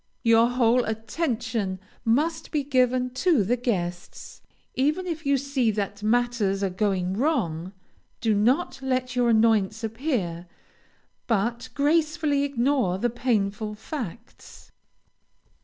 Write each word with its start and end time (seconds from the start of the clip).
Your 0.23 0.49
whole 0.49 0.83
attention 0.85 1.79
must 2.03 2.49
be 2.49 2.63
given 2.63 3.11
to 3.21 3.43
the 3.43 3.55
guests. 3.55 4.41
Even 4.73 5.05
if 5.05 5.27
you 5.27 5.37
see 5.37 5.69
that 5.69 6.01
matters 6.01 6.63
are 6.63 6.71
going 6.71 7.13
wrong, 7.15 7.71
do 8.19 8.33
not 8.33 8.79
let 8.81 9.15
your 9.15 9.29
annoyance 9.29 9.83
appear, 9.83 10.47
but 11.27 11.69
gracefully 11.75 12.41
ignore 12.41 12.97
the 12.97 13.11
painful 13.11 13.75
facts. 13.75 14.71